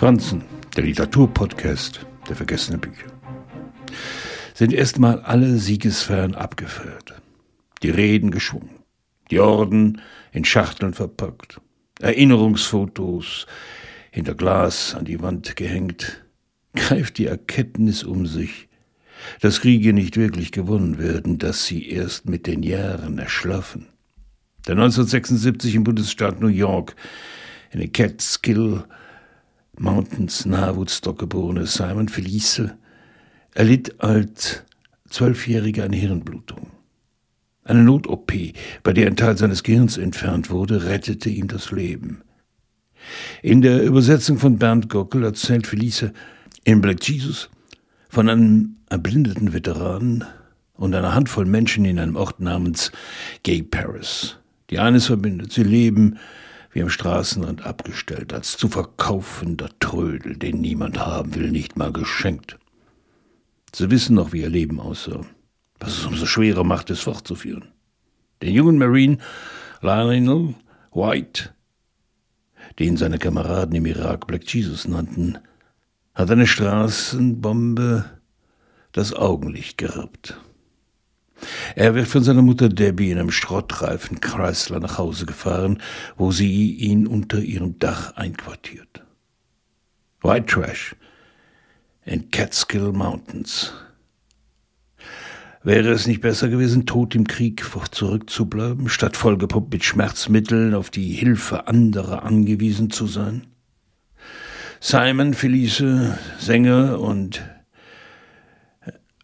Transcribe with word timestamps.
Franzen, 0.00 0.44
der 0.74 0.84
Literaturpodcast 0.84 2.06
der 2.26 2.34
vergessenen 2.34 2.80
Bücher. 2.80 3.08
Sind 4.54 4.72
erstmal 4.72 5.20
alle 5.20 5.58
Siegesfeiern 5.58 6.34
abgefeiert. 6.34 7.20
Die 7.82 7.90
Reden 7.90 8.30
geschwungen, 8.30 8.76
die 9.30 9.40
Orden 9.40 10.00
in 10.32 10.46
Schachteln 10.46 10.94
verpackt, 10.94 11.60
Erinnerungsfotos 12.00 13.46
hinter 14.10 14.34
Glas 14.34 14.94
an 14.94 15.04
die 15.04 15.20
Wand 15.20 15.54
gehängt, 15.56 16.24
greift 16.74 17.18
die 17.18 17.26
Erkenntnis 17.26 18.02
um 18.02 18.24
sich, 18.24 18.68
dass 19.42 19.60
Kriege 19.60 19.92
nicht 19.92 20.16
wirklich 20.16 20.50
gewonnen 20.50 20.96
werden, 20.98 21.36
dass 21.36 21.66
sie 21.66 21.90
erst 21.90 22.26
mit 22.26 22.46
den 22.46 22.62
Jahren 22.62 23.18
erschlaffen. 23.18 23.88
Der 24.66 24.76
1976 24.76 25.74
im 25.74 25.84
Bundesstaat 25.84 26.40
New 26.40 26.46
York 26.48 26.96
in 27.70 27.80
den 27.80 27.92
Catskill 27.92 28.84
Mountains 29.80 30.44
nahe 30.44 30.76
Woodstock 30.76 31.18
geborene 31.18 31.66
Simon 31.66 32.10
Felice 32.10 32.76
erlitt 33.54 33.98
als 34.02 34.62
Zwölfjähriger 35.08 35.84
eine 35.84 35.96
Hirnblutung. 35.96 36.66
Eine 37.64 37.82
Not-OP, 37.84 38.30
bei 38.82 38.92
der 38.92 39.06
ein 39.06 39.16
Teil 39.16 39.38
seines 39.38 39.62
Gehirns 39.62 39.96
entfernt 39.96 40.50
wurde, 40.50 40.84
rettete 40.84 41.30
ihm 41.30 41.48
das 41.48 41.72
Leben. 41.72 42.20
In 43.42 43.62
der 43.62 43.82
Übersetzung 43.82 44.38
von 44.38 44.58
Bernd 44.58 44.90
Gockel 44.90 45.24
erzählt 45.24 45.66
Felice 45.66 46.12
in 46.64 46.82
Black 46.82 47.02
Jesus 47.08 47.48
von 48.10 48.28
einem 48.28 48.76
erblindeten 48.90 49.54
Veteranen 49.54 50.24
und 50.74 50.94
einer 50.94 51.14
Handvoll 51.14 51.46
Menschen 51.46 51.86
in 51.86 51.98
einem 51.98 52.16
Ort 52.16 52.40
namens 52.40 52.92
Gay 53.44 53.62
Paris, 53.62 54.36
die 54.68 54.78
eines 54.78 55.06
verbindet. 55.06 55.52
Sie 55.52 55.62
leben 55.62 56.18
wie 56.72 56.82
am 56.82 56.88
Straßenrand 56.88 57.66
abgestellt, 57.66 58.32
als 58.32 58.56
zu 58.56 58.68
verkaufender 58.68 59.70
Trödel, 59.80 60.36
den 60.36 60.60
niemand 60.60 60.98
haben 60.98 61.34
will, 61.34 61.50
nicht 61.50 61.76
mal 61.76 61.92
geschenkt. 61.92 62.58
Sie 63.74 63.90
wissen 63.90 64.14
noch, 64.14 64.32
wie 64.32 64.42
ihr 64.42 64.48
Leben 64.48 64.80
aussah, 64.80 65.24
was 65.78 65.98
es 65.98 66.04
umso 66.04 66.26
schwerer 66.26 66.64
macht, 66.64 66.90
es 66.90 67.00
fortzuführen. 67.00 67.68
Den 68.42 68.54
jungen 68.54 68.78
Marine 68.78 69.18
Lionel 69.80 70.54
White, 70.92 71.50
den 72.78 72.96
seine 72.96 73.18
Kameraden 73.18 73.74
im 73.74 73.86
Irak 73.86 74.26
Black 74.26 74.52
Jesus 74.52 74.86
nannten, 74.86 75.38
hat 76.14 76.30
eine 76.30 76.46
Straßenbombe 76.46 78.04
das 78.92 79.12
Augenlicht 79.14 79.78
geraubt. 79.78 80.40
Er 81.74 81.94
wird 81.94 82.08
von 82.08 82.22
seiner 82.22 82.42
Mutter 82.42 82.68
Debbie 82.68 83.10
in 83.10 83.18
einem 83.18 83.30
Schrottreifen 83.30 84.20
Chrysler 84.20 84.80
nach 84.80 84.98
Hause 84.98 85.26
gefahren, 85.26 85.82
wo 86.16 86.32
sie 86.32 86.74
ihn 86.74 87.06
unter 87.06 87.38
ihrem 87.38 87.78
Dach 87.78 88.16
einquartiert. 88.16 89.04
White 90.22 90.46
Trash 90.46 90.96
in 92.04 92.30
Catskill 92.30 92.92
Mountains. 92.92 93.72
Wäre 95.62 95.90
es 95.90 96.06
nicht 96.06 96.22
besser 96.22 96.48
gewesen, 96.48 96.86
tot 96.86 97.14
im 97.14 97.26
Krieg 97.26 97.64
zurückzubleiben, 97.90 98.88
statt 98.88 99.16
vollgepumpt 99.16 99.72
mit 99.72 99.84
Schmerzmitteln 99.84 100.74
auf 100.74 100.88
die 100.88 101.12
Hilfe 101.12 101.68
anderer 101.68 102.22
angewiesen 102.22 102.90
zu 102.90 103.06
sein? 103.06 103.46
Simon 104.80 105.34
Felice, 105.34 106.18
Sänger 106.38 106.98
und 106.98 107.42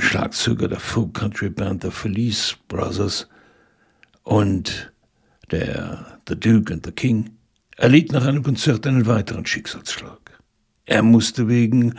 Schlagzeuger 0.00 0.68
der 0.68 0.80
Folk 0.80 1.14
Country 1.14 1.50
Band 1.50 1.82
The 1.82 1.90
Felice 1.90 2.56
Brothers 2.68 3.28
und 4.22 4.92
der 5.50 6.20
The 6.28 6.38
Duke 6.38 6.72
and 6.72 6.84
the 6.84 6.92
King, 6.92 7.30
erlitt 7.76 8.12
nach 8.12 8.26
einem 8.26 8.42
Konzert 8.42 8.86
einen 8.86 9.06
weiteren 9.06 9.46
Schicksalsschlag. 9.46 10.38
Er 10.84 11.02
musste 11.02 11.48
wegen 11.48 11.94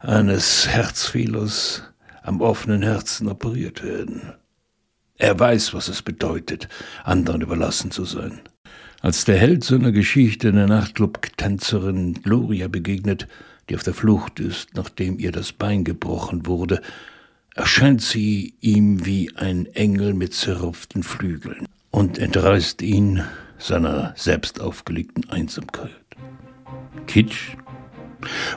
eines 0.00 0.68
Herzfehlers 0.68 1.82
am 2.22 2.40
offenen 2.40 2.82
Herzen 2.82 3.28
operiert 3.28 3.84
werden. 3.84 4.34
Er 5.16 5.38
weiß, 5.38 5.74
was 5.74 5.88
es 5.88 6.02
bedeutet, 6.02 6.68
anderen 7.04 7.40
überlassen 7.40 7.90
zu 7.90 8.04
sein. 8.04 8.40
Als 9.00 9.24
der 9.24 9.36
Held 9.36 9.64
seiner 9.64 9.92
Geschichte 9.92 10.50
der 10.52 10.66
Nachtclub-Tänzerin 10.66 12.14
Gloria 12.22 12.68
begegnet, 12.68 13.28
die 13.68 13.76
auf 13.76 13.82
der 13.82 13.94
Flucht 13.94 14.40
ist, 14.40 14.74
nachdem 14.74 15.18
ihr 15.18 15.32
das 15.32 15.52
Bein 15.52 15.84
gebrochen 15.84 16.46
wurde, 16.46 16.80
erscheint 17.54 18.02
sie 18.02 18.54
ihm 18.60 19.06
wie 19.06 19.34
ein 19.36 19.66
Engel 19.66 20.14
mit 20.14 20.34
zerrupften 20.34 21.02
Flügeln 21.02 21.66
und 21.90 22.18
entreißt 22.18 22.82
ihn 22.82 23.22
seiner 23.58 24.12
selbst 24.16 24.60
aufgelegten 24.60 25.30
Einsamkeit. 25.30 25.90
Kitsch? 27.06 27.56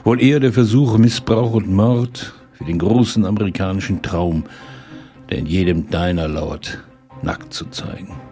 Wohl 0.04 0.20
eher 0.20 0.40
der 0.40 0.52
Versuch, 0.52 0.98
Missbrauch 0.98 1.52
und 1.52 1.68
Mord 1.68 2.32
für 2.52 2.64
den 2.64 2.78
großen 2.78 3.24
amerikanischen 3.24 4.02
Traum, 4.02 4.44
der 5.30 5.38
in 5.38 5.46
jedem 5.46 5.90
Deiner 5.90 6.26
lauert, 6.26 6.82
nackt 7.22 7.52
zu 7.52 7.66
zeigen. 7.66 8.27